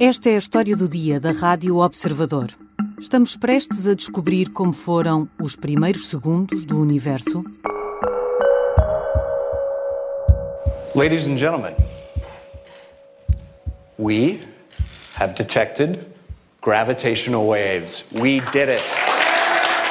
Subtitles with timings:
[0.00, 2.52] Esta é a história do dia da Rádio Observador.
[3.00, 7.44] Estamos prestes a descobrir como foram os primeiros segundos do universo.
[10.94, 11.74] Ladies and gentlemen,
[13.98, 14.40] we
[15.16, 16.06] have detected
[16.62, 18.04] gravitational waves.
[18.12, 18.84] We did it.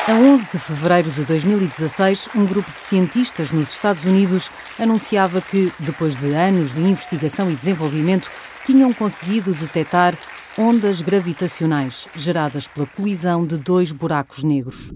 [0.08, 4.50] A 11 de fevereiro de 2016, um grupo de cientistas nos Estados Unidos
[4.80, 8.32] anunciava que, depois de anos de investigação e desenvolvimento,
[8.68, 10.20] tinham conseguido detectar
[10.58, 14.92] ondas gravitacionais geradas pela colisão de dois buracos negros.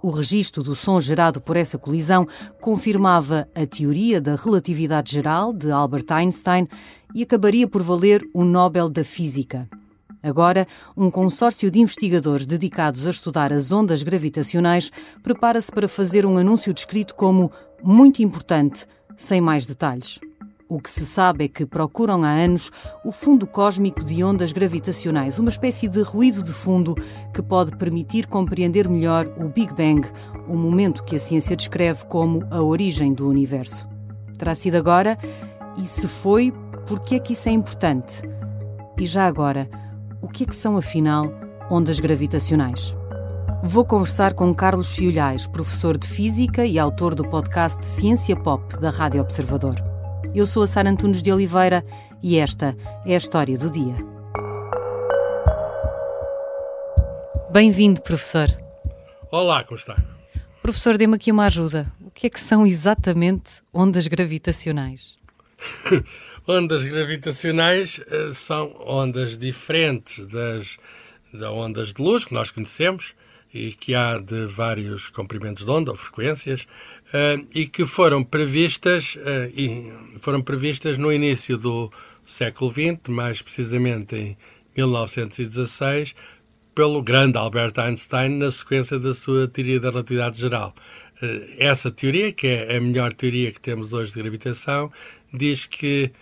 [0.00, 2.24] O registro do som gerado por essa colisão
[2.60, 6.68] confirmava a teoria da relatividade geral de Albert Einstein
[7.12, 9.68] e acabaria por valer o Nobel da Física.
[10.22, 16.38] Agora, um consórcio de investigadores dedicados a estudar as ondas gravitacionais prepara-se para fazer um
[16.38, 17.50] anúncio descrito como
[17.82, 20.20] muito importante, sem mais detalhes.
[20.68, 22.72] O que se sabe é que procuram há anos
[23.04, 26.96] o fundo cósmico de ondas gravitacionais, uma espécie de ruído de fundo
[27.32, 30.02] que pode permitir compreender melhor o Big Bang,
[30.48, 33.88] o momento que a ciência descreve como a origem do universo.
[34.36, 35.16] Terá sido agora?
[35.76, 36.52] E se foi,
[36.84, 38.22] por que é que isso é importante?
[38.98, 39.70] E já agora,
[40.20, 41.32] o que é que são, afinal,
[41.70, 42.96] ondas gravitacionais?
[43.62, 48.90] Vou conversar com Carlos Fiolhais, professor de Física e autor do podcast Ciência Pop da
[48.90, 49.95] Rádio Observador.
[50.34, 51.84] Eu sou a Sara Antunes de Oliveira
[52.22, 53.96] e esta é a história do dia.
[57.50, 58.48] Bem-vindo, professor.
[59.30, 59.96] Olá, como está?
[60.62, 61.90] Professor, dê-me aqui uma ajuda.
[62.00, 65.16] O que é que são exatamente ondas gravitacionais?
[66.46, 70.76] ondas gravitacionais uh, são ondas diferentes das,
[71.32, 73.14] das ondas de luz que nós conhecemos
[73.52, 76.66] e que há de vários comprimentos de onda ou frequências
[77.08, 81.90] uh, e que foram previstas uh, e foram previstas no início do
[82.24, 84.36] século XX, mais precisamente em
[84.76, 86.14] 1916,
[86.74, 90.74] pelo grande Albert Einstein na sequência da sua teoria da relatividade geral.
[91.22, 94.92] Uh, essa teoria, que é a melhor teoria que temos hoje de gravitação,
[95.32, 96.12] diz que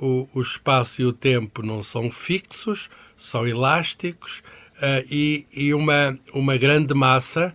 [0.00, 4.42] o, o espaço e o tempo não são fixos, são elásticos
[4.82, 7.54] uh, e, e uma, uma grande massa,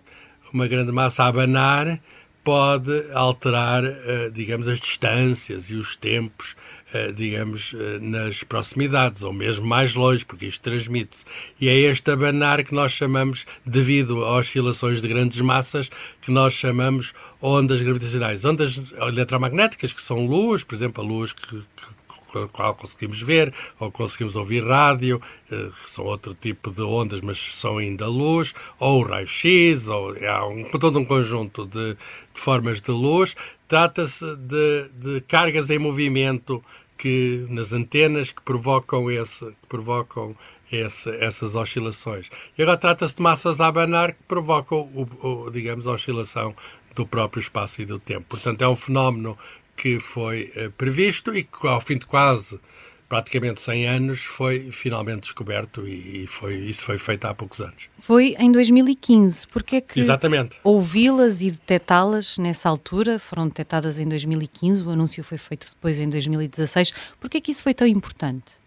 [0.53, 1.99] uma grande massa a abanar,
[2.43, 6.55] pode alterar, uh, digamos, as distâncias e os tempos,
[6.95, 11.25] uh, digamos, nas proximidades, ou mesmo mais longe, porque isto transmite-se.
[11.59, 15.89] E é este abanar que nós chamamos, devido a oscilações de grandes massas,
[16.21, 18.45] que nós chamamos ondas gravitacionais.
[18.45, 21.96] Ondas eletromagnéticas, que são luz, por exemplo, a luz que, que
[22.35, 25.21] a qual conseguimos ver ou conseguimos ouvir rádio,
[25.51, 30.47] eh, que são outro tipo de ondas, mas são ainda luz, ou raio-x, ou há
[30.47, 31.97] um, todo um conjunto de, de
[32.41, 33.35] formas de luz.
[33.67, 36.63] Trata-se de, de cargas em movimento
[36.97, 40.35] que nas antenas que provocam esse que provocam
[40.71, 42.29] esse, essas oscilações.
[42.57, 45.07] E agora trata-se de massas a abanar que provocam, o,
[45.45, 46.55] o, digamos, a oscilação
[46.93, 48.25] do próprio espaço e do tempo.
[48.27, 49.37] Portanto, é um fenómeno
[49.77, 52.59] que foi uh, previsto e que, ao fim de quase
[53.07, 57.87] praticamente 100 anos, foi finalmente descoberto e, foi, isso foi feito há poucos anos.
[57.99, 59.47] Foi em 2015.
[59.47, 60.59] Porquê é que Exatamente.
[60.63, 66.09] ouvi-las e detectá-las nessa altura foram detectadas em 2015, o anúncio foi feito depois em
[66.09, 66.93] 2016.
[67.19, 68.66] Porquê é que isso foi tão importante?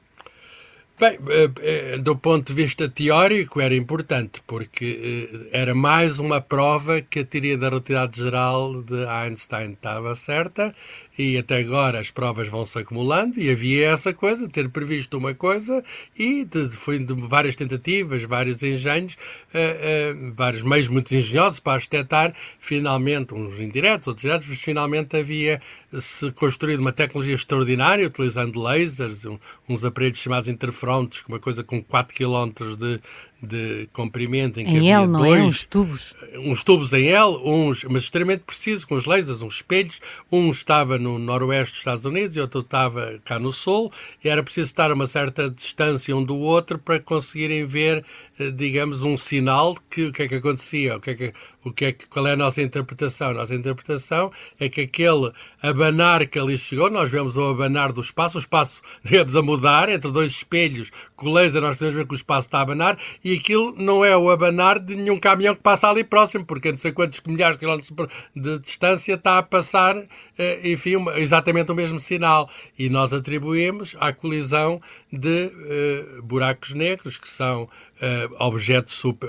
[1.01, 6.43] Bem, eh, eh, do ponto de vista teórico era importante, porque eh, era mais uma
[6.43, 10.75] prova que a teoria da relatividade geral de Einstein estava certa
[11.21, 15.85] e até agora as provas vão-se acumulando e havia essa coisa, ter previsto uma coisa
[16.19, 19.15] e de, foi de várias tentativas, vários engenhos,
[19.55, 24.63] uh, uh, vários meios muito engenhosos para as detectar, finalmente, uns indiretos, outros diretos, mas
[24.63, 29.39] finalmente havia-se construído uma tecnologia extraordinária, utilizando lasers, um,
[29.69, 33.01] uns aparelhos chamados interferontes, uma coisa com 4 km de,
[33.43, 35.29] de comprimento em que em havia L, não é?
[35.29, 35.45] dois, é?
[35.45, 36.15] Uns tubos.
[36.37, 40.01] Uns tubos em L, uns, mas extremamente precisos, com os lasers, uns espelhos.
[40.31, 43.91] Um estava no noroeste dos Estados Unidos e outro estava cá no sul,
[44.23, 48.05] e era preciso estar a uma certa distância um do outro para conseguirem ver,
[48.39, 51.33] eh, digamos, um sinal que o que é que acontecia, o que é que,
[51.65, 53.31] o que é que, qual é a nossa interpretação?
[53.31, 55.33] A nossa interpretação é que aquele
[55.63, 59.89] abanar que ali chegou, nós vemos o abanar do espaço, o espaço, digamos, a mudar
[59.89, 62.99] entre dois espelhos, com o laser nós podemos ver que o espaço está a abanar,
[63.25, 66.67] e e aquilo não é o abanar de nenhum caminhão que passa ali próximo, porque
[66.67, 67.93] a não sei quantos milhares de quilómetros
[68.35, 69.97] de distância está a passar,
[70.37, 72.51] eh, enfim, exatamente o mesmo sinal.
[72.77, 74.81] E nós atribuímos à colisão
[75.13, 79.29] de uh, buracos negros, que são uh, objetos, super,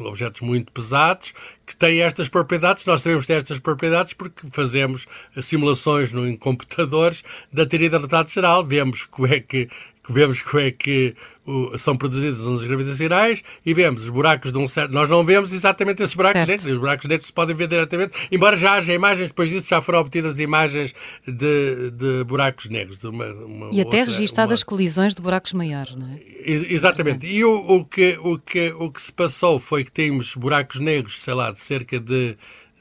[0.00, 1.32] objetos muito pesados,
[1.64, 2.86] que têm estas propriedades.
[2.86, 5.06] Nós sabemos ter estas propriedades porque fazemos
[5.40, 8.64] simulações em computadores da teoria da relatividade geral.
[8.64, 9.68] Vemos como é que
[10.08, 11.14] vemos como é que
[11.46, 14.92] o, são produzidas ondas gravitacionais e vemos os buracos de um certo.
[14.92, 16.50] Nós não vemos exatamente esses buracos certo.
[16.50, 19.80] negros, os buracos negros se podem ver diretamente, embora já haja imagens, depois disso já
[19.80, 20.94] foram obtidas imagens
[21.26, 22.98] de, de buracos negros.
[22.98, 24.66] De uma, uma e até outra, registadas uma...
[24.66, 26.18] colisões de buracos maiores, não é?
[26.44, 27.26] Exatamente.
[27.26, 31.22] E o, o, que, o, que, o que se passou foi que temos buracos negros,
[31.22, 32.36] sei lá, de cerca de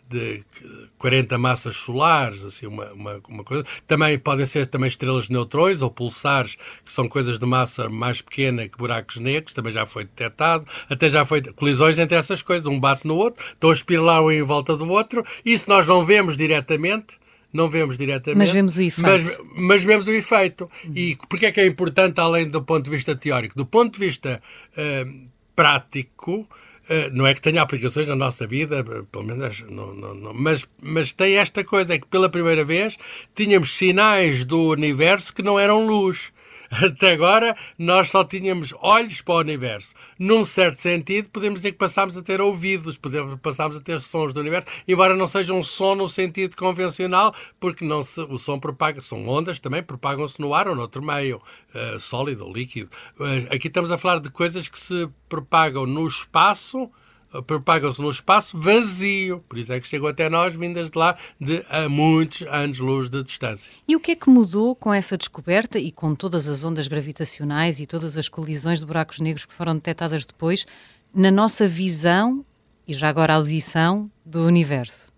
[0.09, 0.43] de
[0.97, 3.63] 40 massas solares, assim, uma, uma, uma, coisa.
[3.85, 8.21] Também podem ser também estrelas de neutrões ou pulsares, que são coisas de massa mais
[8.21, 10.65] pequena que buracos negros, também já foi detectado.
[10.89, 14.31] Até já foi colisões entre essas coisas, um bate no outro, estão a espiralar um
[14.31, 15.25] em volta do outro.
[15.45, 17.17] Isso nós não vemos diretamente,
[17.51, 18.37] não vemos diretamente.
[18.37, 19.01] Mas vemos o efeito.
[19.01, 20.69] Mas, mas vemos o efeito.
[20.85, 20.93] Uhum.
[20.95, 23.55] E porquê é que é importante, além do ponto de vista teórico?
[23.55, 24.41] Do ponto de vista
[24.73, 26.47] uh, prático,
[27.11, 30.67] não é que tenha aplicações na nossa vida, eh, pelo menos, não, não, não, mas,
[30.81, 32.97] mas tem esta coisa, é que pela primeira vez
[33.35, 36.31] tínhamos sinais do universo que não eram luz.
[36.71, 39.93] Até agora nós só tínhamos olhos para o universo.
[40.19, 44.33] Num certo sentido, podemos dizer que passámos a ter ouvidos, podemos, passámos a ter sons
[44.33, 48.59] do universo, embora não seja um som no sentido convencional, porque não se, o som
[48.59, 51.41] propaga, são ondas também, propagam-se no ar ou noutro meio,
[51.73, 52.89] uh, sólido ou líquido.
[53.19, 56.89] Uh, aqui estamos a falar de coisas que se propagam no espaço
[57.45, 59.43] propagam-se no espaço vazio.
[59.47, 63.23] Por isso é que chegam até nós, vindas de lá, de a muitos anos-luz de
[63.23, 63.71] distância.
[63.87, 67.79] E o que é que mudou com essa descoberta e com todas as ondas gravitacionais
[67.79, 70.65] e todas as colisões de buracos negros que foram detectadas depois
[71.13, 72.45] na nossa visão
[72.87, 75.16] e já agora audição do universo?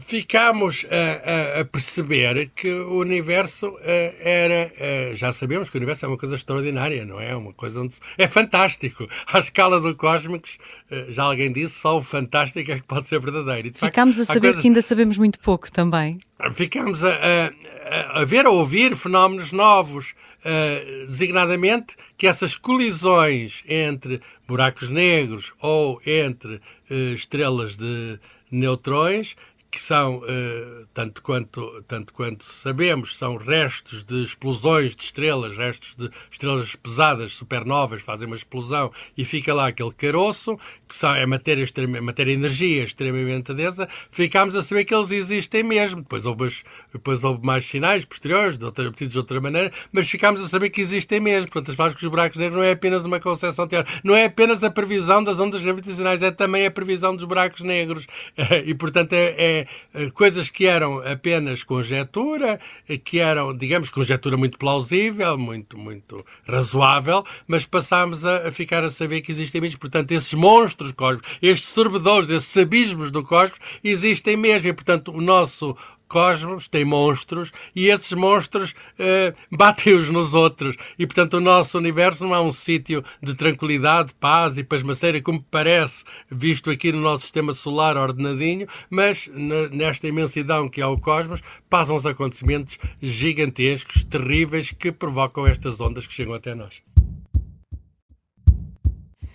[0.00, 4.72] Ficámos a, a, a, perceber que o universo eh, era.
[4.78, 7.34] Eh, já sabemos que o universo é uma coisa extraordinária, não é?
[7.34, 7.96] Uma coisa onde.
[8.18, 9.06] É fantástico.
[9.26, 10.58] À escala do cósmicos,
[10.90, 13.72] eh, já alguém disse, só o fantástico é que pode ser verdadeiro.
[13.74, 14.60] Ficámos a saber coisa...
[14.60, 16.18] que ainda sabemos muito pouco também.
[16.54, 20.14] Ficámos a, a, a ver, a ouvir fenómenos novos.
[20.44, 29.34] Uh, designadamente que essas colisões entre buracos negros ou entre uh, estrelas de neutrões
[29.76, 35.94] que são, uh, tanto, quanto, tanto quanto sabemos, são restos de explosões de estrelas, restos
[35.94, 40.58] de estrelas pesadas, supernovas, fazem uma explosão e fica lá aquele caroço,
[40.88, 41.66] que são, é matéria,
[42.00, 46.00] matéria energia extremamente densa, ficámos a saber que eles existem mesmo.
[46.00, 46.50] Depois houve,
[46.90, 50.80] depois houve mais sinais posteriores, de outra, de outra maneira, mas ficámos a saber que
[50.80, 51.52] existem mesmo.
[51.52, 54.64] Portanto, as que os buracos negros não é apenas uma concepção teórica, não é apenas
[54.64, 58.06] a previsão das ondas gravitacionais, é também a previsão dos buracos negros.
[58.66, 64.36] E, portanto, é, é eh, coisas que eram apenas conjetura, eh, que eram, digamos, conjetura
[64.36, 69.78] muito plausível, muito, muito razoável, mas passámos a, a ficar a saber que existem mesmo.
[69.78, 74.68] Portanto, esses monstros cósmicos, estes sorbedores, esses abismos do cosmos, existem mesmo.
[74.68, 75.76] E, portanto, o nosso
[76.08, 80.76] cosmos, tem monstros, e esses monstros uh, batem uns nos outros.
[80.98, 85.42] E, portanto, o nosso universo não é um sítio de tranquilidade, paz e pasmaceira, como
[85.50, 89.30] parece, visto aqui no nosso sistema solar ordenadinho, mas
[89.72, 96.06] nesta imensidão que é o cosmos, passam os acontecimentos gigantescos, terríveis, que provocam estas ondas
[96.06, 96.95] que chegam até nós.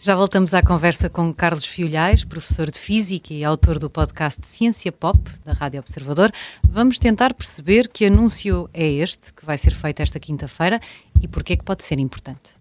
[0.04, 4.92] Já voltamos à conversa com Carlos Fiolhais, professor de Física e autor do podcast Ciência
[4.92, 6.32] Pop, da Rádio Observador.
[6.68, 10.80] Vamos tentar perceber que anúncio é este, que vai ser feito esta quinta-feira,
[11.22, 12.56] e porquê é que pode ser importante.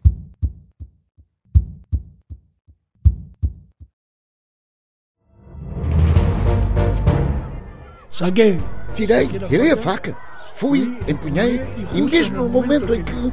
[8.10, 8.58] Saguei.
[8.92, 10.14] Tirei, tirei a faca.
[10.56, 11.58] Fui, empunhei,
[11.94, 13.32] e mesmo no momento em que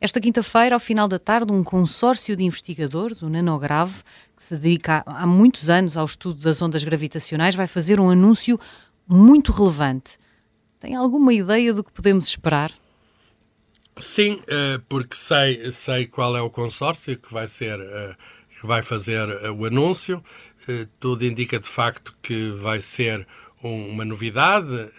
[0.00, 4.02] esta quinta-feira, ao final da tarde, um consórcio de investigadores, o Nanograve,
[4.36, 8.58] que se dedica há muitos anos ao estudo das ondas gravitacionais, vai fazer um anúncio
[9.06, 10.18] muito relevante.
[10.78, 12.72] Tem alguma ideia do que podemos esperar?
[13.98, 14.38] Sim,
[14.88, 17.78] porque sei, sei qual é o consórcio que vai ser
[18.58, 20.22] que vai fazer o anúncio.
[20.98, 23.26] Tudo indica de facto que vai ser
[23.62, 24.90] uma novidade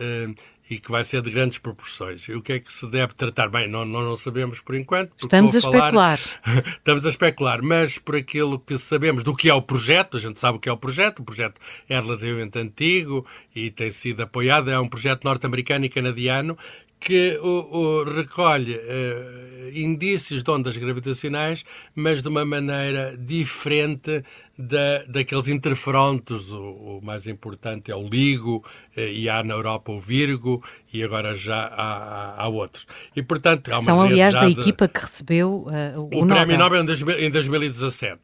[0.71, 2.23] e que vai ser de grandes proporções.
[2.29, 3.49] E o que é que se deve tratar?
[3.49, 5.11] Bem, não, não, não sabemos por enquanto.
[5.21, 5.75] Estamos a falar...
[5.77, 6.19] especular.
[6.65, 10.39] Estamos a especular, mas por aquilo que sabemos do que é o projeto, a gente
[10.39, 11.59] sabe o que é o projeto, o projeto
[11.89, 16.57] é relativamente antigo e tem sido apoiado, é um projeto norte-americano e canadiano
[17.01, 21.65] que o, o recolhe uh, indícios de ondas gravitacionais,
[21.95, 24.23] mas de uma maneira diferente
[24.55, 26.51] da, daqueles interferontes.
[26.51, 31.03] O, o, mais importante é o LIGO, uh, e há na Europa o Virgo, e
[31.03, 32.85] agora já há, há, há outros.
[33.15, 35.65] E, portanto, há São, aliás, da de, equipa que recebeu
[35.95, 36.83] uh, o, o Prémio Nobel
[37.17, 38.21] em 2017.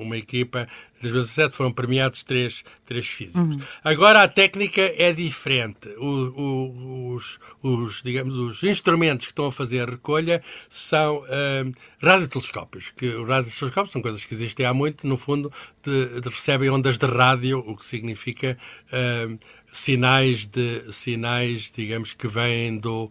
[0.00, 0.66] uma equipa
[1.10, 3.56] 2017 foram premiados três, três físicos.
[3.56, 3.60] Uhum.
[3.82, 5.88] Agora a técnica é diferente.
[5.98, 11.72] O, o, os, os, digamos, os instrumentos que estão a fazer a recolha são uh,
[12.00, 12.90] radiotelescópios.
[12.90, 16.98] Que os radiotelescópios são coisas que existem há muito, no fundo, de, de, recebem ondas
[16.98, 18.58] de rádio, o que significa
[18.88, 19.38] uh,
[19.72, 23.10] sinais de sinais, digamos, que vêm do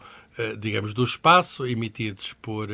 [0.59, 2.69] digamos, do espaço, emitidos por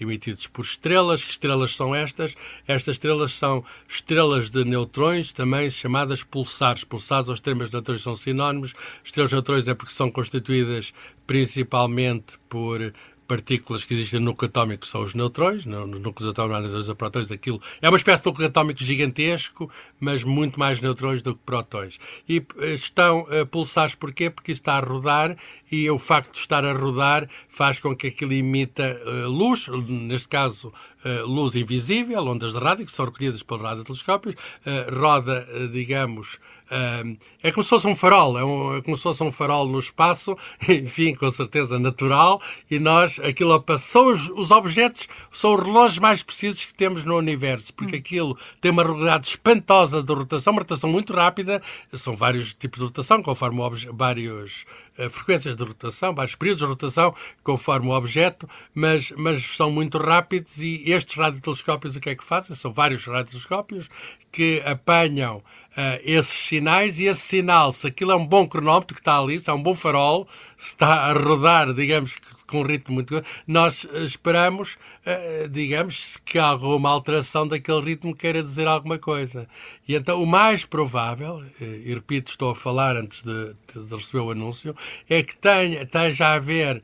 [0.00, 1.24] emitidos por estrelas.
[1.24, 2.34] Que estrelas são estas?
[2.66, 6.84] Estas estrelas são estrelas de neutrões, também chamadas pulsares.
[6.84, 8.74] Pulsares ou extremas de neutrões são sinónimos.
[9.04, 10.92] Estrelas de neutrões é porque são constituídas
[11.26, 12.92] principalmente por
[13.32, 17.62] partículas que existem no núcleo atómico são os neutrões, nos núcleos atómicos neutrões prótons, aquilo
[17.80, 21.98] é uma espécie de núcleo atómico gigantesco, mas muito mais neutrões do que prótons.
[22.28, 24.28] E eh, estão uh, pulsares porquê?
[24.28, 25.34] Porque está a rodar
[25.70, 30.28] e o facto de estar a rodar faz com que aquilo imita uh, luz, neste
[30.28, 30.70] caso
[31.04, 36.38] uh, luz invisível, ondas de rádio, que são recolhidas pelos radiotelescópios, uh, roda, digamos,
[37.42, 39.78] é como se fosse um farol, é, um, é, como se fosse um farol no
[39.78, 42.40] espaço, enfim, com certeza natural,
[42.70, 47.16] e nós, aquilo são os, os objetos, são os relógios mais precisos que temos no
[47.16, 51.60] universo, porque aquilo tem uma regularidade espantosa de rotação, uma rotação muito rápida,
[51.92, 53.60] são vários tipos de rotação, conforme
[53.92, 54.64] vários
[54.98, 59.98] uh, frequências de rotação, vários períodos de rotação, conforme o objeto, mas, mas são muito
[59.98, 62.56] rápidos e estes radiotelescópios o que é que fazem?
[62.56, 63.88] São vários radiotelescópios
[64.30, 65.42] que apanham uh,
[66.02, 69.50] esses sinais e esse sinal, se aquilo é um bom cronómetro que está ali, se
[69.50, 74.74] é um bom farol, se está a rodar, digamos, com um ritmo muito nós esperamos,
[75.06, 79.48] uh, digamos, que alguma alteração daquele ritmo queira dizer alguma coisa.
[79.88, 84.20] E então o mais provável, uh, e repito, estou a falar antes de, de, receber
[84.20, 84.76] o anúncio,
[85.08, 86.82] é que tenha, esteja a uh,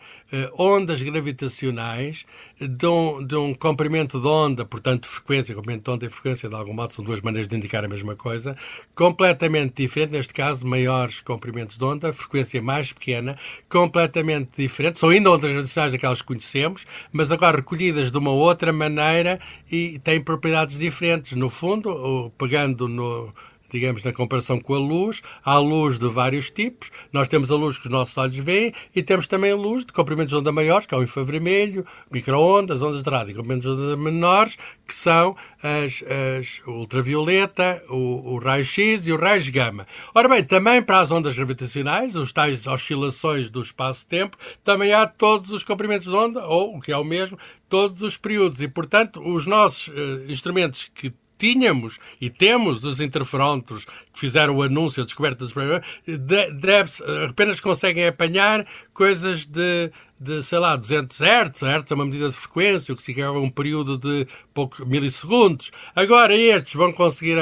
[0.58, 2.26] ondas gravitacionais
[2.60, 6.74] um, de um comprimento de onda, portanto, frequência, comprimento de onda e frequência, de algum
[6.74, 8.56] modo, são duas maneiras de indicar a mesma coisa,
[8.94, 13.36] completamente diferente, neste caso, maiores comprimentos de onda, frequência mais pequena,
[13.68, 18.72] completamente diferente, são ainda ondas gravitacionais daquelas que conhecemos, mas agora recolhidas de uma outra
[18.72, 21.32] maneira e têm propriedades diferentes.
[21.32, 23.32] No fundo, pegando no,
[23.70, 26.90] digamos, na comparação com a luz, há luz de vários tipos.
[27.12, 29.92] Nós temos a luz que os nossos olhos veem e temos também a luz de
[29.92, 33.96] comprimentos de onda maiores, que é o infravermelho, microondas, ondas de rádio, comprimentos de onda
[33.96, 34.56] menores,
[34.86, 36.02] que são as,
[36.36, 39.86] as ultravioleta, o, o raio-x e o raio-gama.
[40.14, 45.52] Ora bem, também para as ondas gravitacionais, os tais oscilações do espaço-tempo, também há todos
[45.52, 48.60] os comprimentos de onda, ou, o que é o mesmo, todos os períodos.
[48.60, 54.62] E, portanto, os nossos uh, instrumentos que tínhamos e temos os interferómetros que fizeram o
[54.62, 55.52] anúncio, a descoberta dos
[56.06, 56.90] deve
[57.30, 62.34] apenas conseguem apanhar coisas de, de, sei lá, 200 Hz, Hz é uma medida de
[62.34, 65.70] frequência, o que significa um período de poucos milissegundos.
[65.94, 67.38] Agora estes vão conseguir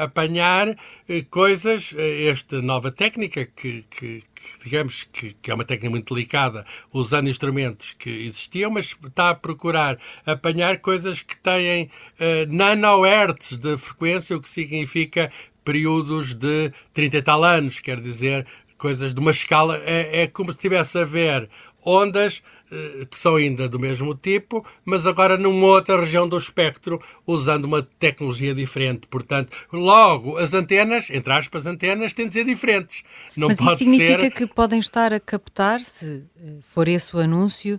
[0.00, 0.76] apanhar
[1.08, 4.22] eh, coisas, eh, esta nova técnica que, que,
[4.62, 9.34] digamos que, que, é uma técnica muito delicada, usando instrumentos que existiam, mas está a
[9.34, 15.30] procurar apanhar coisas que têm uh, nanohertz de frequência, o que significa
[15.64, 19.80] períodos de 30 e tal anos, quer dizer, coisas de uma escala.
[19.84, 21.48] É, é como se estivesse a ver
[21.84, 27.00] ondas eh, que são ainda do mesmo tipo, mas agora numa outra região do espectro,
[27.26, 29.06] usando uma tecnologia diferente.
[29.06, 33.02] Portanto, logo, as antenas, entre aspas, antenas, têm de ser diferentes.
[33.36, 34.30] Não mas pode isso significa ser...
[34.30, 37.78] que podem estar a captar, se eh, for esse o anúncio,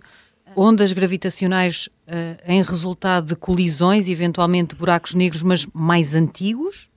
[0.56, 6.88] ondas gravitacionais uh, em resultado de colisões, eventualmente buracos negros, mas mais antigos?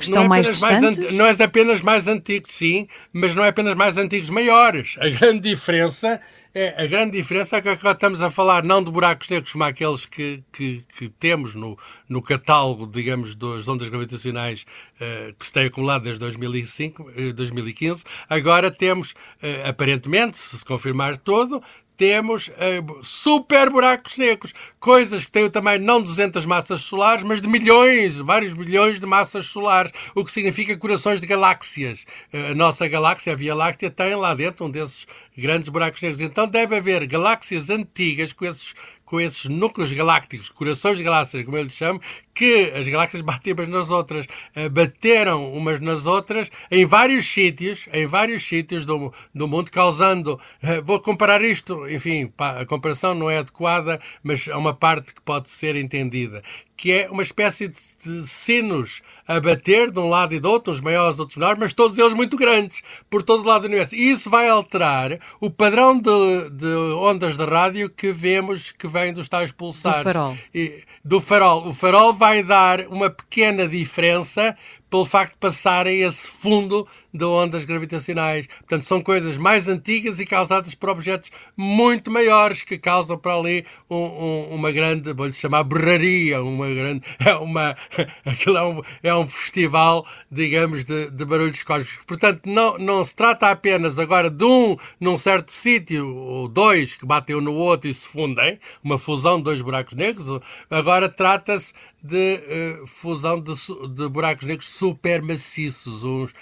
[0.00, 0.60] Estão não é mais?
[0.60, 4.96] Mais, não é apenas mais antigos, sim, mas não é apenas mais antigos, maiores.
[4.98, 6.20] A grande diferença
[6.54, 9.64] é a grande diferença é que agora estamos a falar não de buracos negros como
[9.64, 15.52] aqueles que, que, que temos no, no catálogo, digamos, das ondas gravitacionais uh, que se
[15.52, 18.02] tem acumulado desde 2005, uh, 2015.
[18.28, 21.62] Agora temos, uh, aparentemente, se se confirmar todo,
[21.98, 27.24] temos uh, super buracos negros, coisas que têm o tamanho não de 200 massas solares,
[27.24, 32.06] mas de milhões, vários milhões de massas solares, o que significa corações de galáxias.
[32.32, 36.20] Uh, a nossa galáxia, a Via Láctea, tem lá dentro um desses grandes buracos negros.
[36.20, 38.74] Então deve haver galáxias antigas com esses
[39.08, 41.98] com esses núcleos galácticos, corações de galáxias, como eu lhes chamo,
[42.38, 47.88] que as galáxias batem umas nas outras, uh, bateram umas nas outras em vários sítios,
[47.92, 50.38] em vários sítios do, do mundo, causando.
[50.62, 55.20] Uh, vou comparar isto, enfim, a comparação não é adequada, mas é uma parte que
[55.20, 56.40] pode ser entendida
[56.78, 60.80] que é uma espécie de sinos a bater de um lado e do outro, uns
[60.80, 63.96] maiores, outros menores, mas todos eles muito grandes, por todo o lado do universo.
[63.96, 69.12] E isso vai alterar o padrão de, de ondas de rádio que vemos que vem
[69.12, 69.98] dos tais pulsares.
[69.98, 70.38] Do farol.
[70.54, 71.68] E, do farol.
[71.68, 74.56] O farol vai dar uma pequena diferença
[74.90, 78.46] pelo facto de passarem esse fundo de ondas gravitacionais.
[78.46, 83.64] Portanto, são coisas mais antigas e causadas por objetos muito maiores que causam para ali
[83.88, 87.76] um, um, uma grande, vou-lhe chamar berraria, uma grande, é uma,
[88.24, 92.04] aquilo é um, é um festival, digamos, de, de barulhos cósmicos.
[92.06, 97.06] Portanto, não, não se trata apenas agora de um num certo sítio, ou dois que
[97.06, 100.40] batem um no outro e se fundem, uma fusão de dois buracos negros,
[100.70, 102.40] agora trata-se de
[102.82, 103.52] uh, fusão de,
[103.92, 106.04] de, buracos negros super maciços.
[106.04, 106.34] Uns,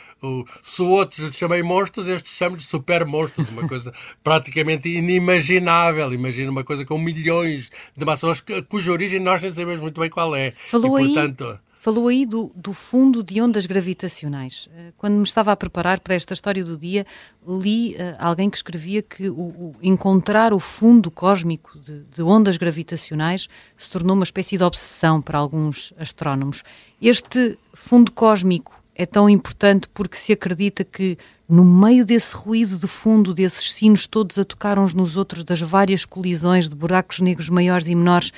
[0.62, 6.12] se outros lhes chamei monstros, estes chamam-lhes super monstros, uma coisa praticamente inimaginável.
[6.12, 10.34] Imagina uma coisa com milhões de massas, cuja origem nós nem sabemos muito bem qual
[10.34, 10.52] é.
[10.68, 14.68] Falou e, portanto, aí Falou aí do, do, fundo de ondas gravitacionais.
[14.76, 17.06] Eh, quando me estava a preparar para esta história do dia,
[17.46, 22.56] li uh, alguém que escrevia que o, o, encontrar o fundo cósmico de, de, ondas
[22.56, 26.64] gravitacionais se tornou uma espécie de obsessão para alguns astrónomos.
[27.00, 31.16] Este fundo cósmico é tão importante porque se acredita que
[31.48, 35.60] no meio desse ruído de fundo, desses sinos todos a tocar uns nos outros, das
[35.60, 38.32] várias colisões de buracos negros maiores e menores,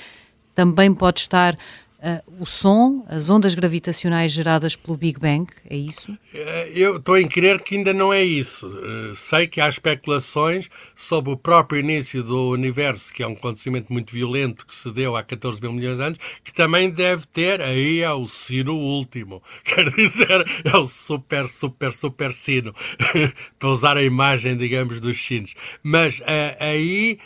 [0.53, 1.57] também pode estar
[2.01, 6.17] Uh, o som, as ondas gravitacionais geradas pelo Big Bang, é isso?
[6.33, 8.67] Eh, eu estou em crer que ainda não é isso.
[8.69, 13.91] Uh, sei que há especulações sobre o próprio início do universo, que é um acontecimento
[13.91, 17.61] muito violento que se deu há 14 mil milhões de anos, que também deve ter,
[17.61, 19.43] aí é o sino último.
[19.65, 22.73] Quer dizer, é o super, super, super sino,
[23.59, 25.53] para usar a imagem, digamos, dos sinos.
[25.83, 26.23] Mas uh,
[26.61, 27.19] aí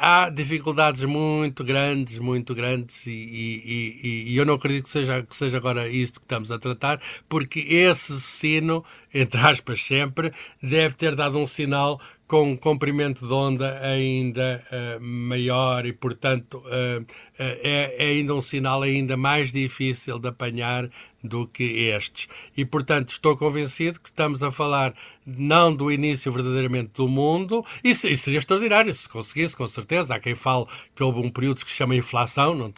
[0.00, 5.22] há dificuldades muito grandes, muito grandes, e, e, e e, eu não acredito que seja,
[5.22, 10.94] que seja agora isto que estamos a tratar, porque esse sino, entre aspas sempre, deve
[10.94, 17.04] ter dado um sinal com um comprimento de onda ainda uh, maior e, portanto, uh,
[17.38, 20.88] é, é, ainda um sinal ainda mais difícil de apanhar
[21.22, 22.28] do que estes.
[22.56, 24.94] E, portanto, estou convencido que estamos a falar
[25.26, 30.14] não do início verdadeiramente do mundo, isso seria extraordinário se conseguisse, com certeza.
[30.14, 32.72] Há quem fale que houve um período que se chama inflação, não,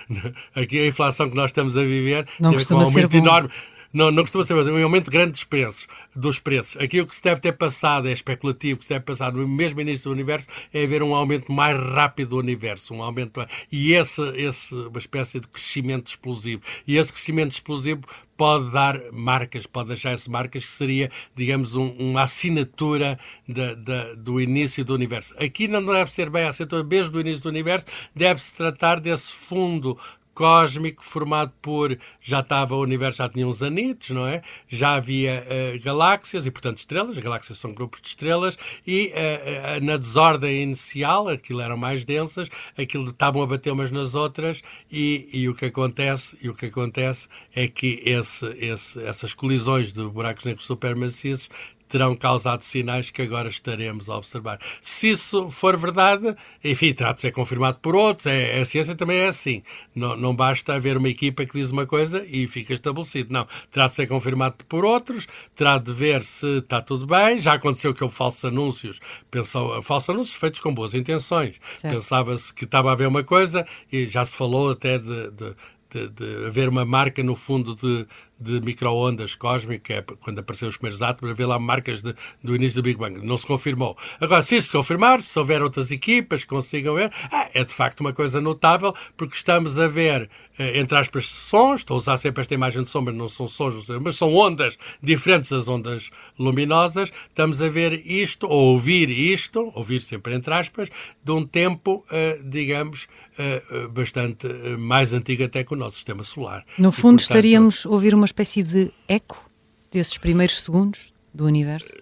[0.54, 3.50] aqui a inflação que nós estamos a viver não teve um aumento enorme
[3.92, 6.80] não, não costuma ser, um aumento grande dos preços, dos preços.
[6.80, 9.80] Aqui o que se deve ter passado é especulativo, que se deve passar no mesmo
[9.80, 14.22] início do universo é haver um aumento mais rápido do universo, um aumento e esse,
[14.36, 16.62] esse uma espécie de crescimento explosivo.
[16.86, 18.02] E esse crescimento explosivo
[18.36, 24.40] pode dar marcas, pode deixar-se marcas que seria, digamos, um, uma assinatura de, de, do
[24.40, 25.34] início do universo.
[25.38, 29.32] Aqui não deve ser bem a assinatura mesmo do início do universo, deve-se tratar desse
[29.32, 29.98] fundo
[30.34, 34.42] cósmico formado por já estava o universo já tinha uns anitos, não é?
[34.68, 37.16] Já havia uh, galáxias e portanto estrelas.
[37.16, 42.04] As galáxias são grupos de estrelas e uh, uh, na desordem inicial, aquilo eram mais
[42.04, 46.54] densas, aquilo estavam a bater umas nas outras e, e o que acontece e o
[46.54, 51.48] que acontece é que esse, esse, essas colisões de buracos negros supermaciços
[51.92, 54.58] terão causado sinais que agora estaremos a observar.
[54.80, 58.24] Se isso for verdade, enfim, terá de ser confirmado por outros.
[58.24, 59.62] É, a ciência também é assim.
[59.94, 63.30] Não, não basta haver uma equipa que diz uma coisa e fica estabelecido.
[63.30, 63.46] Não.
[63.70, 67.38] Terá de ser confirmado por outros, terá de ver se está tudo bem.
[67.38, 68.98] Já aconteceu que houve falsos anúncios,
[69.30, 71.60] pensou, falsos anúncios feitos com boas intenções.
[71.82, 75.54] Pensava-se que estava a haver uma coisa e já se falou até de, de
[75.92, 78.06] de, de, haver uma marca no fundo de,
[78.42, 82.82] de microondas cósmicas, é quando apareceram os primeiros átomos, haver lá marcas de, do início
[82.82, 83.24] do Big Bang.
[83.24, 83.96] Não se confirmou.
[84.20, 87.72] Agora, se isso se confirmar, se houver outras equipas que consigam ver, ah, é de
[87.72, 90.28] facto uma coisa notável, porque estamos a ver,
[90.58, 93.86] eh, entre aspas, sons, estou a usar sempre esta imagem de sombra, não são sons,
[94.00, 100.00] mas são ondas diferentes das ondas luminosas, estamos a ver isto, ou ouvir isto, ouvir
[100.00, 100.88] sempre entre aspas,
[101.22, 103.06] de um tempo, uh, digamos,
[103.38, 104.46] uh, bastante
[104.78, 106.64] mais antigo até que o nosso sistema solar.
[106.78, 109.50] No fundo, e, portanto, estaríamos a ouvir uma espécie de eco
[109.90, 111.92] desses primeiros segundos do universo?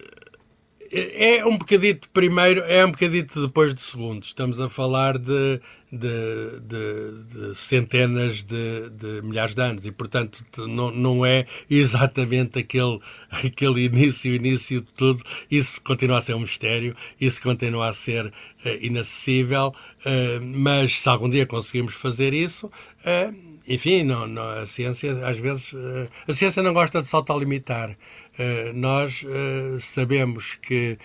[0.93, 4.27] é um bocadito primeiro, é um bocadito depois de segundos.
[4.27, 10.43] Estamos a falar de, de, de, de centenas de, de, milhares de anos e, portanto,
[10.67, 12.99] não, não é exatamente aquele,
[13.31, 15.23] aquele início, início de tudo.
[15.49, 18.31] Isso continua a ser um mistério, isso continua a ser uh,
[18.81, 19.67] inacessível,
[20.05, 22.67] uh, mas se algum dia conseguimos fazer isso.
[22.67, 25.73] Uh, enfim, não, não, a ciência, às vezes,
[26.27, 27.91] a ciência não gosta de se autolimitar.
[28.39, 30.97] Uh, nós uh, sabemos que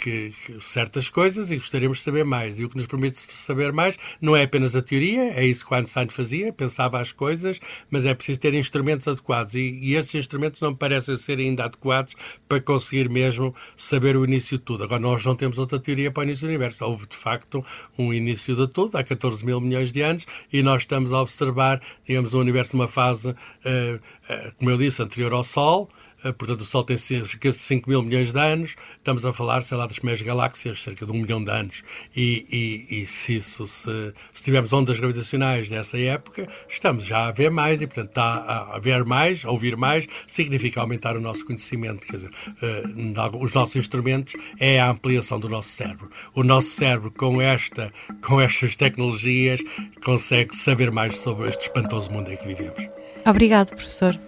[0.00, 2.58] que, que, certas coisas e gostaríamos de saber mais.
[2.58, 5.72] E o que nos permite saber mais não é apenas a teoria, é isso que
[5.72, 7.60] o Einstein fazia, pensava as coisas,
[7.90, 9.54] mas é preciso ter instrumentos adequados.
[9.54, 12.16] E, e esses instrumentos não me parecem ser ainda adequados
[12.48, 14.84] para conseguir mesmo saber o início de tudo.
[14.84, 16.84] Agora, nós não temos outra teoria para o início do universo.
[16.84, 17.64] Houve, de facto,
[17.98, 21.80] um início de tudo, há 14 mil milhões de anos, e nós estamos a observar,
[22.06, 25.90] digamos, o universo numa fase, uh, uh, como eu disse, anterior ao Sol,
[26.36, 29.76] portanto, o Sol tem cerca de 5 mil milhões de anos, estamos a falar, sei
[29.76, 31.82] lá, das primeiras galáxias, cerca de um milhão de anos.
[32.14, 32.46] E,
[32.90, 37.50] e, e se, isso, se, se tivermos ondas gravitacionais nessa época, estamos já a ver
[37.50, 42.06] mais, e portanto, está a ver mais, a ouvir mais, significa aumentar o nosso conhecimento.
[42.06, 46.10] Quer dizer, uh, os nossos instrumentos é a ampliação do nosso cérebro.
[46.34, 49.60] O nosso cérebro, com, esta, com estas tecnologias,
[50.04, 52.88] consegue saber mais sobre este espantoso mundo em que vivemos.
[53.26, 54.18] Obrigado, professor.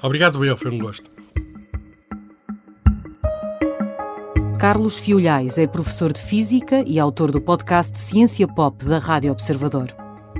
[0.00, 1.11] Obrigado, eu, foi um gosto.
[4.62, 9.92] Carlos Fiolhais é professor de Física e autor do podcast Ciência Pop da Rádio Observador.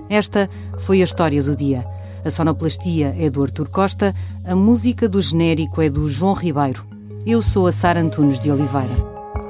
[0.09, 1.85] Esta foi a história do dia.
[2.25, 6.87] A sonoplastia é do Artur Costa, a música do genérico é do João Ribeiro.
[7.27, 8.95] Eu sou a Sara Antunes de Oliveira.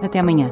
[0.02, 0.50] Até amanhã.